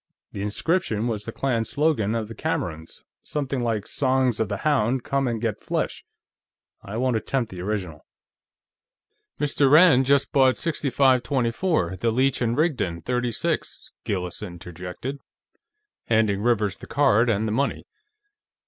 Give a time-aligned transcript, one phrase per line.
[0.31, 5.03] "The inscription was the clan slogan of the Camerons; something like: Sons of the hound,
[5.03, 6.03] come and get flesh!
[6.81, 8.07] I won't attempt the original."
[9.39, 9.69] "Mr.
[9.71, 15.19] Rand just bought 6524, the Leech & Rigdon .36," Gillis interjected,
[16.05, 17.85] handing Rivers the card and the money.